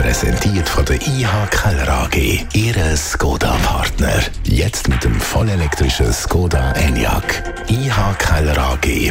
[0.00, 2.46] Präsentiert von der IH Keller AG.
[2.54, 4.22] Ihre Skoda-Partner.
[4.44, 7.42] Jetzt mit dem vollelektrischen Skoda Enyaq.
[7.68, 9.10] ihkellerag.ch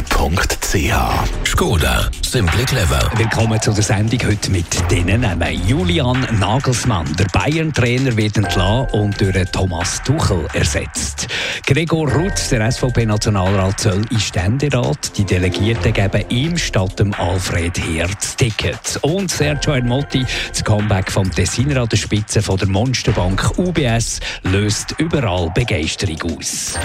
[1.46, 2.10] Skoda.
[2.22, 3.08] Simply clever.
[3.14, 5.64] Willkommen zu der Sendung heute mit denen Namen.
[5.64, 7.06] Julian Nagelsmann.
[7.16, 11.28] Der Bayern-Trainer wird entlassen und durch Thomas Tuchel ersetzt.
[11.66, 15.16] Gregor Rutz, der SVP-Nationalrat, soll in Ständerat.
[15.16, 18.98] Die Delegierten geben ihm statt dem Alfred Herz Ticket.
[19.02, 24.94] Und Sergio Ermotti, das Comeback vom Tessiner an der Spitze von der Monsterbank UBS, löst
[24.96, 26.78] überall Begeisterung aus.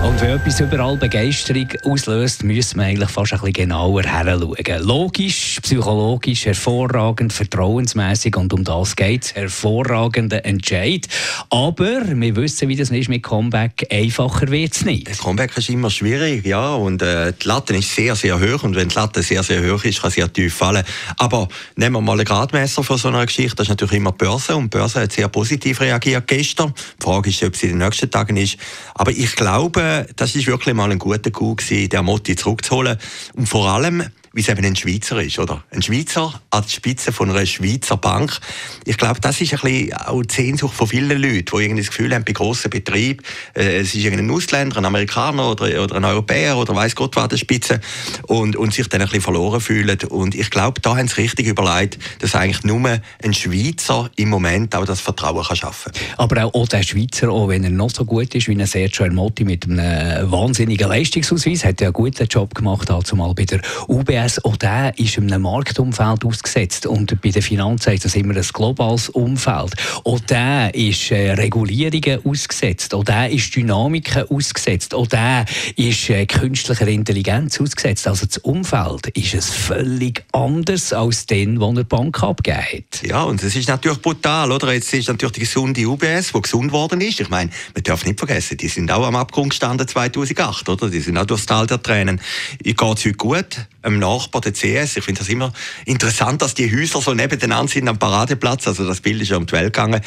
[0.00, 4.82] Und wenn etwas überall Begeisterung auslöst, müssen wir eigentlich fast ein bisschen genauer heranschauen.
[4.82, 9.34] Logisch, psychologisch, hervorragend, vertrauensmäßig und um das geht es.
[9.34, 11.08] Hervorragender Entscheid.
[11.50, 13.88] Aber wir wissen, wie das ist mit Comeback.
[13.90, 15.10] Einfacher wird es nicht.
[15.10, 16.74] Das Comeback ist immer schwierig, ja.
[16.74, 18.62] Und äh, die Latte ist sehr, sehr hoch.
[18.62, 20.84] Und wenn die Latte sehr, sehr hoch ist, kann sie sehr tief fallen.
[21.16, 23.56] Aber nehmen wir mal ein Gradmesser von so einer Geschichte.
[23.56, 24.54] Das ist natürlich immer die Börse.
[24.54, 26.72] Und die Börse hat sehr positiv reagiert gestern.
[27.00, 28.56] Die Frage ist, ob sie in den nächsten Tagen ist.
[28.94, 32.98] Aber ich glaube, das ist wirklich mal ein guter Coup gewesen, der Motti zurückzuholen.
[33.34, 34.04] Und vor allem,
[34.38, 35.64] wie es eben ein Schweizer ist, oder?
[35.72, 38.38] Ein Schweizer an der Spitze von einer Schweizer Bank.
[38.84, 41.88] Ich glaube, das ist ein bisschen auch die Sehnsucht von vielen Leuten, die irgendwie das
[41.90, 43.24] Gefühl haben, bei grossen Betrieben,
[43.56, 47.24] äh, es ist irgendein Ausländer, ein Amerikaner oder, oder ein Europäer oder weiß Gott was
[47.24, 47.80] an der Spitze
[48.28, 49.98] und, und sich dann ein bisschen verloren fühlen.
[50.08, 54.76] Und ich glaube, da haben sie richtig überlegt, dass eigentlich nur ein Schweizer im Moment
[54.76, 56.02] auch das Vertrauen kann schaffen kann.
[56.16, 59.04] Aber auch, auch der Schweizer, auch wenn er noch so gut ist wie ein Sergio
[59.04, 64.27] Ermotti mit einem wahnsinnigen Leistungsausweis, hat ja einen guten Job gemacht, zumal bei der UBS
[64.28, 66.86] UBS, auch der ist in einem Marktumfeld ausgesetzt.
[66.86, 69.74] Und bei den Finanzen ist das immer ein globales Umfeld.
[70.04, 72.94] Auch der ist äh, Regulierungen ausgesetzt.
[72.94, 74.94] Auch der ist Dynamiken ausgesetzt.
[74.94, 75.44] Auch der
[75.76, 78.06] ist äh, künstlicher Intelligenz ausgesetzt.
[78.06, 83.02] Also das Umfeld ist es völlig anders als den, wo er Bank abgegeben hat.
[83.02, 84.72] Ja, und es ist natürlich brutal, oder?
[84.72, 87.20] Jetzt ist natürlich die gesunde UBS, die gesund worden ist.
[87.20, 90.90] Ich meine, man darf nicht vergessen, die sind auch am Abgrund gestanden 2008, oder?
[90.90, 92.20] Die sind auch durchs Tal der Tränen.
[92.62, 93.68] Geht es heute gut?
[93.82, 94.96] Am Nachbar, der CS.
[94.96, 95.52] Ich finde das immer
[95.84, 98.66] interessant, dass die Häuser so nebeneinander sind am Paradeplatz.
[98.66, 100.00] Also das Bild ist ja um die Welt gegangen.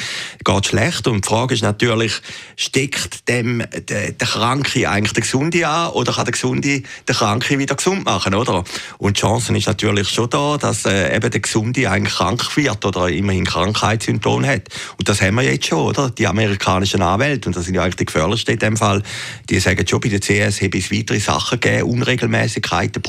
[0.43, 1.07] Geht schlecht.
[1.07, 2.13] Und die Frage ist natürlich,
[2.57, 7.59] steckt dem der, der Kranke eigentlich der Gesunde an oder kann der Gesunde den Kranke
[7.59, 8.63] wieder gesund machen, oder?
[8.97, 12.83] Und die Chance ist natürlich schon da, dass äh, eben der Gesunde eigentlich krank wird
[12.85, 14.67] oder immerhin Krankheitssymptome hat.
[14.97, 16.09] Und das haben wir jetzt schon, oder?
[16.09, 19.01] Die amerikanischen Anwälte, und das sind ja eigentlich die gefährlichsten in dem Fall,
[19.49, 23.01] die sagen schon, bei der CS habe es weitere Sachen gegeben, Unregelmäßigkeiten,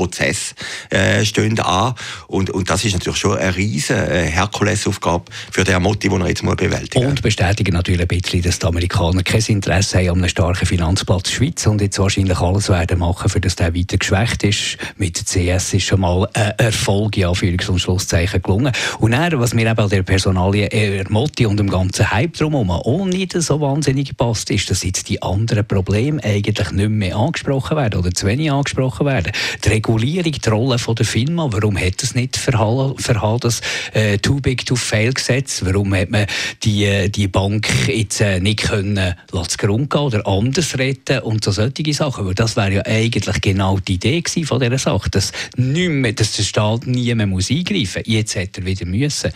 [0.91, 1.95] Äh, stehen an.
[2.27, 6.29] Und, und das ist natürlich schon eine riesige äh, Herkulesaufgabe für den Motti, den er
[6.29, 7.07] jetzt muss bewältigen.
[7.07, 11.31] Und bestätigen natürlich ein bisschen, dass die Amerikaner kein Interesse haben an einem starken Finanzplatz
[11.31, 14.79] Schweiz und jetzt wahrscheinlich alles werden machen, für dass der weiter geschwächt ist.
[14.97, 18.73] Mit CS ist schon mal ein Erfolg, ja, Anführungs- und Schlusszeichen gelungen.
[18.99, 22.71] Und dann, was mir eben an der Personalie eher Motti und dem ganzen Hype drumherum
[22.71, 27.77] auch nicht so wahnsinnig passt, ist, dass jetzt die anderen Probleme eigentlich nicht mehr angesprochen
[27.77, 29.33] werden oder zu wenig angesprochen werden.
[29.65, 33.60] Die Regulierung, die Rolle von der FINMA, warum hat es nicht verhalten, das
[33.92, 35.62] äh, Too Big to Fail Gesetz?
[35.64, 36.26] Warum hat man
[36.62, 41.44] die, äh, die Bank jetzt äh, nicht können zu Grund gehen oder anders retten und
[41.44, 42.26] so solche Sachen?
[42.26, 46.32] Weil das wäre ja eigentlich genau die Idee von dieser Sache, dass, nicht mehr, dass
[46.32, 48.12] der Staat nie mehr muss eingreifen muss.
[48.12, 49.32] Jetzt hätte er wieder müssen.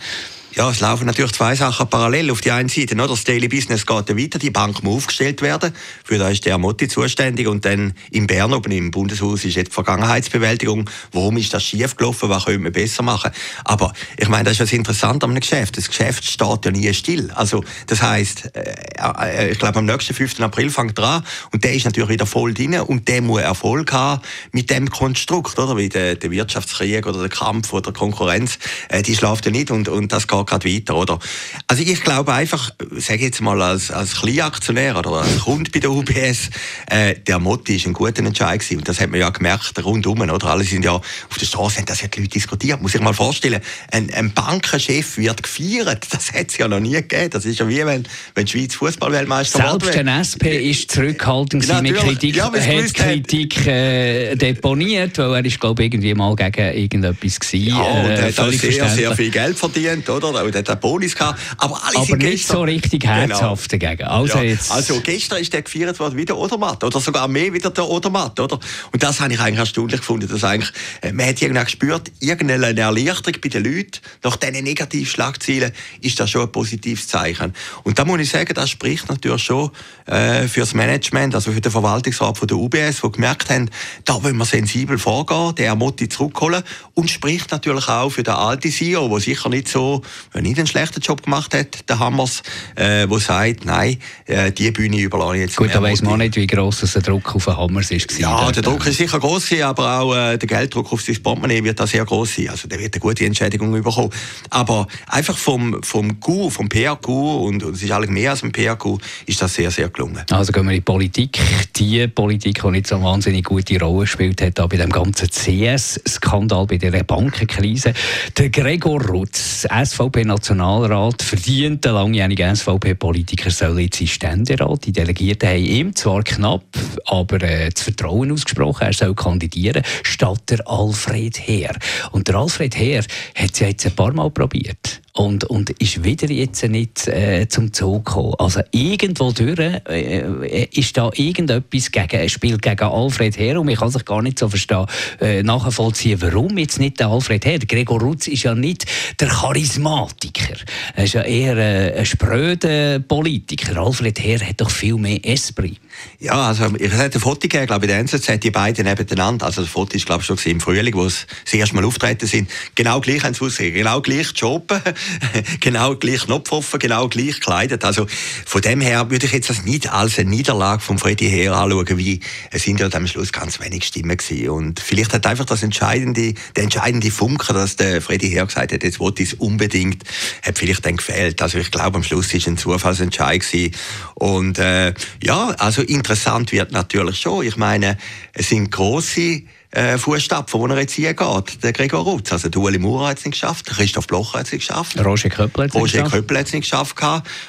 [0.55, 2.31] Ja, es laufen natürlich zwei Sachen parallel.
[2.31, 5.41] Auf die einen Seite, oder, das Daily Business geht ja weiter, die Bank muss aufgestellt
[5.41, 5.71] werden.
[6.03, 7.47] Für das ist der Motti zuständig.
[7.47, 10.89] Und dann in Bern oben im Bundeshaus ist jetzt die Vergangenheitsbewältigung.
[11.11, 12.29] Warum ist das schief gelaufen?
[12.29, 13.31] Was können wir besser machen?
[13.65, 15.77] Aber ich meine, das ist was interessant am Geschäft.
[15.77, 17.29] Das Geschäft steht ja nie still.
[17.35, 20.39] Also, das heisst, äh, äh ich glaube, am nächsten 5.
[20.39, 21.23] April fängt er an.
[21.51, 22.79] Und der ist natürlich wieder voll drin.
[22.79, 24.21] Und der muss Erfolg haben
[24.53, 25.77] mit dem Konstrukt, oder?
[25.77, 28.57] Wie der, der Wirtschaftskrieg oder der Kampf oder Konkurrenz,
[28.89, 29.69] äh, die schläft ja nicht.
[29.69, 31.19] Und, und das geht gerade weiter, oder?
[31.67, 35.91] Also ich glaube einfach, sage jetzt mal als, als Kleinaktionär oder als Kunde bei der
[35.91, 36.49] UBS,
[36.89, 38.79] äh, der Motti ist ein guter Entscheid gewesen.
[38.79, 40.47] Und das hat man ja gemerkt rundum, oder?
[40.47, 42.81] Alle sind ja auf der Straße, das hat die Leute diskutiert.
[42.81, 43.61] Muss ich mal vorstellen,
[43.91, 46.07] ein, ein Bankenchef wird gefeiert.
[46.17, 47.29] Das hat es ja noch nie gegeben.
[47.29, 48.03] Das ist ja wie wenn,
[48.33, 53.67] wenn die Schweiz Fußballweltmeister Selbst ein SP ist zurückhaltend ja, mit Kritik, ja, hat Kritik
[53.67, 57.67] äh, deponiert, weil er ist, glaube ich, irgendwie mal gegen irgendetwas gewesen.
[57.67, 60.26] Ja, und äh, hat sehr, sehr viel Geld verdient, oder?
[60.27, 60.43] Oder?
[60.43, 61.39] Und hat einen Bonus gehabt.
[61.57, 63.85] Aber, alle aber nicht gestern, so richtig herzhaft genau.
[63.85, 64.03] dagegen.
[64.07, 64.71] Also, ja, jetzt...
[64.71, 66.83] also gestern ist der gefeiert worden wie der Odermatt.
[66.83, 68.59] Oder sogar mehr wie der Odermatt, oder?
[68.91, 70.71] Und das habe ich eigentlich erstaunlich gefunden, dass eigentlich,
[71.01, 75.71] äh, man hat irgendwie gespürt, irgendeine Erleichterung bei den Leuten, nach diesen Negativschlagzielen,
[76.01, 77.53] ist das schon ein positives Zeichen.
[77.83, 79.71] Und da muss ich sagen, das spricht natürlich schon
[80.05, 83.69] äh, für das Management, also für den Verwaltungsrat von der UBS, die gemerkt haben,
[84.05, 86.63] da wollen wir sensibel vorgehen, der Motti zurückholen
[86.93, 90.01] und spricht natürlich auch für den alten CEO, der sicher nicht so,
[90.33, 92.43] nicht einen schlechten Job gemacht hat, der Hammers,
[92.75, 96.35] äh, der sagt, nein, äh, die Bühne überlasse ich jetzt Gut, da weiss man nicht,
[96.35, 98.17] wie gross der Druck auf den Hammers ist.
[98.19, 101.79] Ja, der Druck ist sicher gross, aber auch äh, der Gelddruck auf sein Portemonnaie wird
[101.79, 102.49] da sehr gross sein.
[102.49, 104.09] Also der wird eine gute Entschädigung bekommen.
[104.49, 108.51] Aber einfach vom, vom GU, vom PRQ, und, und es ist eigentlich mehr als ein
[108.51, 110.23] PRQ, ist das sehr, sehr gelungen.
[110.31, 111.39] Also gehen wir in die Politik.
[111.75, 116.65] Die Politik, die nicht so eine wahnsinnig gute Rolle gespielt hat, bei dem ganzen CS-Skandal,
[116.65, 117.93] bei der Bankenkrise.
[118.37, 119.65] Der Gregor Rutz,
[120.07, 124.85] SVP-Nationalrat, verdienter langjähriger SVP-Politiker, soll jetzt in Ständerat.
[124.85, 126.63] Die Delegierten haben ihm zwar knapp,
[127.05, 131.75] aber äh, das Vertrauen ausgesprochen, er soll kandidieren, statt der Alfred Heer.
[132.11, 133.03] Und der Alfred Heer
[133.35, 137.47] hat es ja jetzt ein paar Mal probiert und, und ist wieder jetzt nicht äh,
[137.47, 138.35] zum Zug gekommen.
[138.37, 143.75] Also irgendwo durch äh, ist da irgendetwas gegen, ein Spiel gegen Alfred Herr und man
[143.75, 144.85] kann sich gar nicht so verstehen,
[145.19, 147.43] äh, nachvollziehen, warum jetzt nicht der Alfred.
[147.45, 148.85] Der Gregor Rutz ist ja nicht
[149.19, 150.57] der Charismatiker.
[150.95, 153.77] Er ist ja eher äh, ein spröder Politiker.
[153.77, 155.79] Alfred Herr hat doch viel mehr Esprit.
[156.19, 159.45] Ja, also ich hatte ein Foto gegeben, glaube ich, in der NZZ, die beiden nebeneinander.
[159.45, 162.25] Also das Foto ist, glaube ich, schon im Frühling, wo sie das erste Mal auftreten
[162.25, 162.49] sind.
[162.75, 163.73] Genau gleich haben sie ausgesehen.
[163.75, 164.67] Genau gleich Job,
[165.59, 167.85] genau gleich Knopf offen, genau gleich gekleidet.
[167.85, 168.07] Also
[168.45, 171.97] von dem her würde ich jetzt das nicht als eine Niederlage von Freddy her anschauen,
[171.97, 172.19] wie
[172.51, 174.49] es sind ja am Schluss ganz wenig Stimmen gewesen.
[174.49, 178.83] Und vielleicht hat einfach das entscheidende, der entscheidende Funke, dass der Freddy her gesagt hat,
[178.83, 180.03] jetzt wollte ich es unbedingt,
[180.41, 181.41] hat vielleicht dann gefehlt.
[181.41, 183.75] Also ich glaube, am Schluss ist ein Zufallsentscheid gewesen.
[184.15, 187.45] Und äh, ja, also interessant wird natürlich schon.
[187.45, 187.97] Ich meine,
[188.33, 192.31] es sind große äh, Fußstapfen, wo er jetzt hier geht, der Gregor Rutz.
[192.31, 195.03] Also der Ueli Maurer hat es nicht geschafft, der Christoph Blocher hat es nicht geschafft.
[195.03, 196.11] Roger Köppel hat es nicht geschafft.
[196.11, 196.95] Köppel hat es nicht geschafft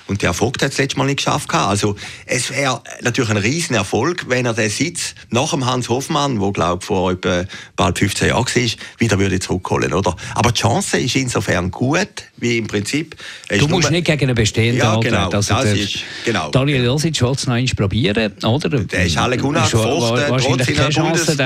[0.09, 3.75] und der Vogt hat es letztes Mal nicht geschafft Also es wäre natürlich ein riesen
[3.75, 7.44] Erfolg, wenn er den Sitz nach dem Hans Hoffmann, wo glaube vor etwa
[7.76, 10.17] bald 15 Jahren war, wieder würde zurückholen, oder?
[10.35, 13.17] Aber die Chance ist insofern gut, wie im Prinzip.
[13.49, 16.50] Du musst nicht gegen einen bestehenden ja, genau, also das ist, genau.
[16.50, 18.69] Daniel Josic will es noch einmal probieren, oder?
[18.69, 21.37] Der ist alle gut angefochten, trotz seiner Bundes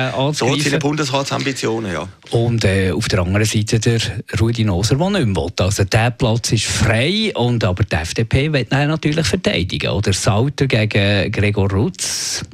[0.63, 2.09] seine Bundesratsambitionen, ja.
[2.31, 4.01] Und äh, auf der anderen Seite der
[4.41, 5.53] Rudi Noser, der nicht mehr will.
[5.59, 9.91] Also der Platz ist frei, und aber die FDP wird natürlich verteidigen.
[9.91, 12.45] Oder Salter gegen Gregor Rutz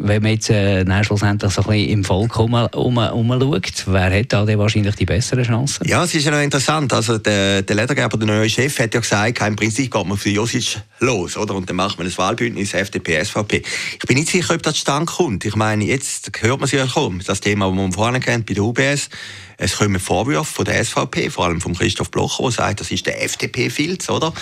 [0.00, 4.32] wenn man jetzt äh, schlussendlich so ein bisschen im Volk um, um, umschaut, wer hat
[4.32, 5.86] da wahrscheinlich die besseren Chancen?
[5.86, 6.92] Ja, es ist ja noch interessant.
[6.92, 10.30] Also der, der Ledergeber, der neue Chef, hat ja gesagt, im Prinzip geht man für
[10.30, 11.54] Josic los, oder?
[11.54, 13.62] Und dann macht man ein Wahlbündnis FDP, SVP.
[14.00, 15.44] Ich bin nicht sicher, ob das stand kommt.
[15.44, 17.22] Ich meine, jetzt hört man sich ja kommen.
[17.26, 19.08] Das Thema, das man vorne kennt bei der UBS,
[19.58, 23.06] es kommen Vorwürfe von der SVP, vor allem von Christoph Blocher, der sagt, das ist
[23.06, 24.32] der FDP-Filz, oder?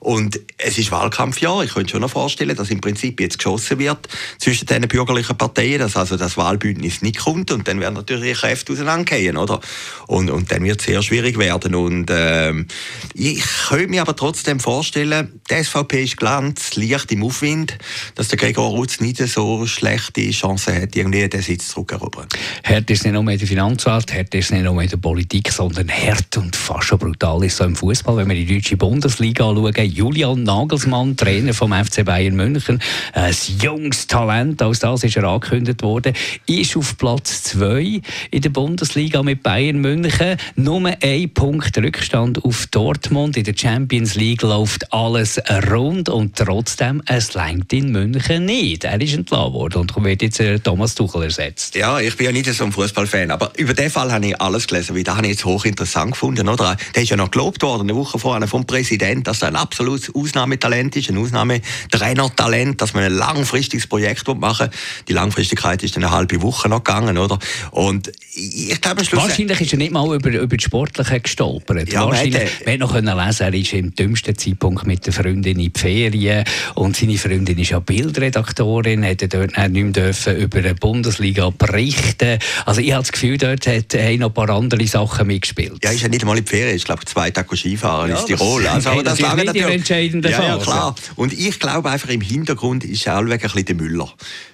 [0.00, 1.62] Und es ist Wahlkampfjahr.
[1.62, 4.08] Ich könnte schon noch vorstellen, dass im Prinzip jetzt geschossen wird
[4.38, 8.40] zwischen den bürgerlichen Parteien, dass also das Wahlbündnis nicht kommt und dann werden natürlich die
[8.40, 9.60] Kräfte auseinandergehen, oder?
[10.08, 11.74] Und, und dann wird es sehr schwierig werden.
[11.74, 12.66] Und ähm,
[13.14, 17.78] ich könnte mir aber trotzdem vorstellen, die SVP ist glanz, leicht im Aufwind,
[18.14, 22.26] dass der Gregor Rutz nicht so schlechte Chancen hat, irgendwie den Sitz zurückerobern.
[22.64, 26.36] Hart ist nicht nur der Finanzwelt, hart ist nicht nur in der Politik, sondern hart
[26.36, 28.16] und fast schon brutal ist so im Fußball.
[28.16, 32.80] Wenn wir die deutsche Bundesliga anschauen, Julian Nagelsmann, Trainer vom FC Bayern München,
[33.12, 36.14] ein junges Talent, aus das ist er angekündigt worden,
[36.46, 38.00] ist auf Platz 2
[38.30, 40.36] in der Bundesliga mit Bayern München.
[40.56, 43.36] Nur ein Punkt Rückstand auf Dortmund.
[43.36, 45.40] In der Champions League läuft alles
[45.70, 48.84] rund und trotzdem, es längt in München nicht.
[48.84, 51.74] Er ist entlassen worden und wird jetzt äh, Thomas Tuchel ersetzt.
[51.74, 54.51] Ja, ich bin ja nicht so ein Fußballfan, aber über den Fall habe ich alles
[54.60, 56.48] gelesen, weil das habe ich jetzt hochinteressant gefunden.
[56.48, 56.76] Oder?
[56.94, 60.14] Der ist ja noch gelobt worden, eine Woche vorher vom Präsident, dass er ein absolutes
[60.14, 64.78] Ausnahmetalent ist, ein Ausnahmetrainertalent, dass man ein langfristiges Projekt machen will.
[65.08, 67.38] Die Langfristigkeit ist dann eine halbe Woche noch gegangen, oder?
[67.70, 71.92] Und ich glaube, Wahrscheinlich ist er nicht mal über, über die Sportliche gestolpert.
[71.92, 75.72] Ja, Wahrscheinlich, wir noch können lesen, er ist im dümmsten Zeitpunkt mit der Freundin in
[75.72, 76.44] die Ferien
[76.74, 82.38] und seine Freundin ist ja Bildredaktorin, hätte dort nicht mehr dürfen über die Bundesliga berichten.
[82.64, 85.82] Also ich habe das Gefühl, dort hat, haben noch ein paar andere Sachen mitgespielt.
[85.84, 88.26] Ja, ist ja nicht einmal in die Ferien, ich glaube zwei Tage Skifahren ja, in
[88.26, 88.66] Tirol.
[88.66, 90.94] Also, aber das, das ist nicht entscheidende ja, ja, klar.
[91.16, 94.12] Und ich glaube einfach, im Hintergrund ist auch ein bisschen der Müller.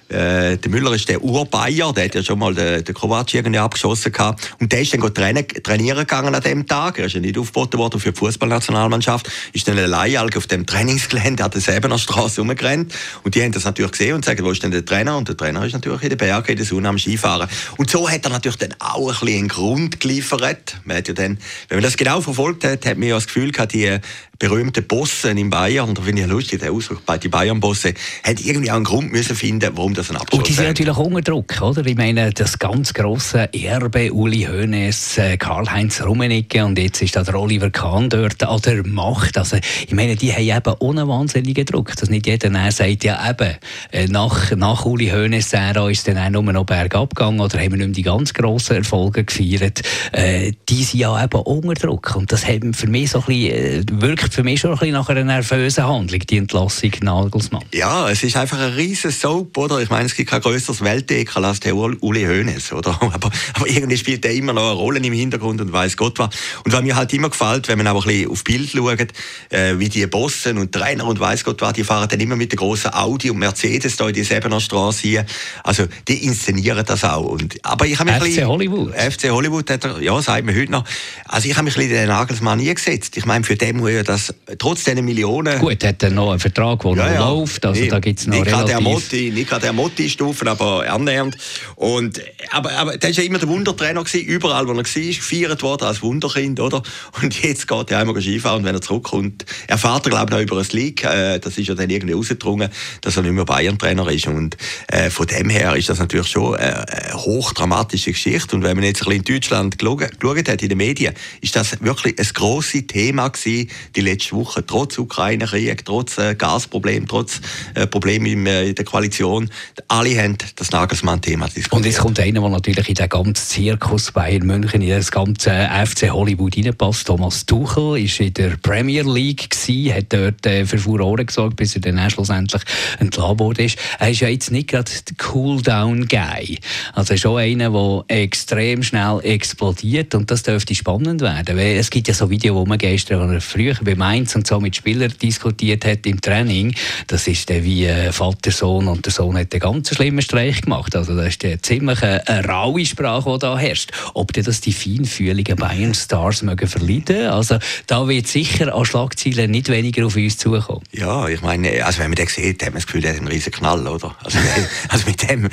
[0.09, 3.59] Äh, der Müller ist der Urbayer, der hat ja schon mal den, den Kovac irgendwie
[3.59, 4.55] abgeschossen gehabt.
[4.59, 6.97] Und der ist dann trainieren, trainieren gegangen an dem Tag.
[6.97, 9.29] Er ist ja nicht aufgeboten worden für die Fußballnationalmannschaft.
[9.53, 12.93] Ist dann allein auf dem Trainingsgelände an der Säbener Straße rumgerannt.
[13.23, 15.15] Und die haben das natürlich gesehen und sagen, wo ist denn der Trainer?
[15.15, 17.47] Und der Trainer ist natürlich in den Bergen, in der Sonne am Skifahren.
[17.77, 20.77] Und so hat er natürlich dann auch ein bisschen einen Grund geliefert.
[20.85, 21.37] Man hat ja dann,
[21.67, 23.99] wenn man das genau verfolgt hat, hat man ja das Gefühl gehabt, die
[24.39, 27.93] berühmten Bossen in Bayern, da finde ich ja lustig, der Ausdruck, bei den Bayern-Bossen,
[28.23, 30.97] hat irgendwie auch einen Grund müssen finden, warum das ein Abschluss Und die sind natürlich
[30.97, 31.85] unter Druck, oder?
[31.85, 37.23] Ich meine, das ganz grosse Erbe, Uli Hoeneß, äh, Karl-Heinz Rummenigge und jetzt ist da
[37.23, 39.37] der Oliver Kahn dort an der Macht.
[39.37, 43.57] Also, ich meine, die haben eben ohne wahnsinnigen Druck, dass nicht jeder sagt, ja eben,
[43.91, 47.71] äh, nach, nach Uli Hoeneß Ära ist dann auch nur noch bergab gegangen oder haben
[47.71, 49.81] wir nicht mehr die ganz grossen Erfolge gefeiert.
[50.13, 54.01] Äh, die sind ja eben unter Druck und das haben für mich so ein bisschen,
[54.01, 57.63] wirkt für mich schon ein bisschen nach einer nervösen Handlung, die Entlassung Nagelsmann.
[57.73, 59.79] Ja, es ist einfach ein riesen Soap, oder?
[59.79, 62.99] Ich meine, es gibt kein größeres Weltdecker als der Uli Hoeneß, oder?
[63.09, 66.29] Aber, aber irgendwie spielt der immer noch eine Rolle im Hintergrund und weiß Gott was.
[66.63, 69.07] Und was mir halt immer gefällt, wenn man auch ein bisschen auf Bild schaut,
[69.49, 72.51] äh, wie die Bossen und Trainer und weiß Gott was, die fahren dann immer mit
[72.51, 75.25] der großen Audi und Mercedes da in die Sebener Straße hier.
[75.63, 77.25] Also, die inszenieren das auch.
[77.25, 78.93] Und, aber ich habe mich FC bisschen, Hollywood.
[78.93, 80.85] FC Hollywood hat er, ja, sagt man heute noch.
[81.25, 83.17] Also, ich habe mich ein bisschen den Nagelsmann nie gesetzt.
[83.17, 85.59] Ich meine, für den muss ja das das trotz dieser Millionen...
[85.59, 88.27] Gut, hat er noch einen Vertrag, der ja, noch läuft, also nee, da gibt es
[88.27, 88.79] noch nicht relativ...
[88.79, 91.37] Motti, nicht gerade der Motti-Stufen, aber annähernd.
[91.75, 92.21] Und,
[92.51, 95.85] aber, aber der war ja immer der Wundertrainer, gewesen, überall wo er war, gefeiert worden
[95.85, 96.81] als Wunderkind, oder?
[97.21, 100.41] Und jetzt geht er einmal Skifahren und wenn er zurückkommt, erfahrt er, glaube ich, noch
[100.41, 102.69] über ein League, äh, das ist ja dann irgendwie rausgedrungen,
[103.01, 104.27] dass er nicht mehr Bayern-Trainer ist.
[104.27, 104.57] Und
[104.87, 108.55] äh, von dem her ist das natürlich schon eine, eine hochdramatische Geschichte.
[108.55, 111.81] Und wenn man jetzt ein bisschen in Deutschland geschaut hat, in den Medien, ist das
[111.81, 117.41] wirklich ein grosses Thema gewesen, die letzte Woche, trotz Ukraine-Krieg, trotz äh, Gasproblem, trotz
[117.75, 119.49] äh, äh, in der Koalition,
[119.87, 121.73] alle haben das Nagelsmann-Thema diskutiert.
[121.73, 125.69] Und jetzt kommt einer, der natürlich in den ganzen Zirkus Bayern München, in das ganze
[125.85, 127.07] FC Hollywood reinpasst.
[127.07, 131.75] Thomas Tuchel war in der Premier League, gewesen, hat dort äh, für Furore gesorgt, bis
[131.75, 132.61] er dann schlussendlich
[132.99, 133.67] entlassen wurde.
[133.99, 136.59] Er ist ja jetzt nicht gerade der Cool-Down-Guy.
[136.93, 141.57] Also schon einer, der extrem schnell explodiert und das dürfte spannend werden.
[141.57, 144.75] Weil es gibt ja so Videos, wo man gestern, früher bei Mainz und so mit
[144.75, 146.75] Spielern diskutiert hat im Training,
[147.07, 150.61] das ist dann wie äh, Vater, Sohn und der Sohn hat einen ganz schlimmen Streich
[150.61, 150.95] gemacht.
[150.95, 153.91] Also das ist eine ziemlich eine, eine raue Sprache, die da herrscht.
[154.13, 157.27] Ob dir das die feinfühligen Bayern Stars mögen verleiden?
[157.27, 160.83] Also da wird sicher an Schlagzeilen nicht weniger auf uns zukommen.
[160.91, 163.27] Ja, ich meine, also wenn man den sieht, hat man das Gefühl, der hat einen
[163.27, 164.15] riesen Knall, oder?
[164.23, 164.37] Also,
[164.89, 165.49] also mit dem,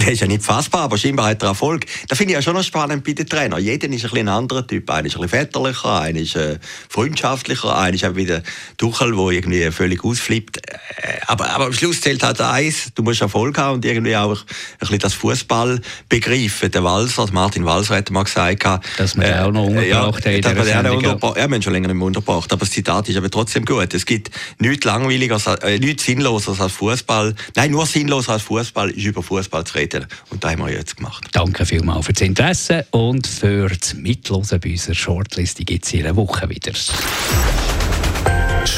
[0.00, 1.86] der ist ja nicht fassbar, aber scheinbar hat er Erfolg.
[2.08, 3.62] Da finde ich ja schon noch spannend bei den Trainern.
[3.62, 4.90] Jeder ist ein bisschen ein anderer Typ.
[4.90, 6.58] Einer ist ein bisschen väterlicher, einer ist äh,
[6.90, 8.42] freundschaftlicher, einer ist wieder
[8.76, 10.58] Tuchel, der irgendwie völlig ausflippt.
[10.58, 14.30] Äh, aber, aber am Schluss zählt halt eins, du musst Erfolg haben und irgendwie auch
[14.30, 14.46] ein
[14.78, 16.70] bisschen das Fußball begreifen.
[16.70, 18.66] Der Walser, Martin Walser hat mal gesagt,
[18.98, 20.66] dass man äh, auch noch untergebracht ja, hat.
[20.66, 23.16] Ja, wir untergebracht, ja, wir haben schon länger nicht mehr untergebracht, aber das Zitat ist
[23.16, 23.94] aber trotzdem gut.
[23.94, 27.34] Es gibt nichts langweiliger, äh, nichts sinnloser als Fußball.
[27.54, 30.06] Nein, nur sinnloser als Fußball ist über Fußball zu reden.
[30.30, 31.28] Und das haben wir jetzt gemacht.
[31.32, 35.58] Danke vielmals für das Interesse und für das Mitlosen bei unserer Shortlist.
[35.58, 36.72] Die gibt es einer Woche wieder.